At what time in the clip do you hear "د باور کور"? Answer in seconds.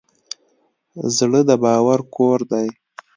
1.49-2.39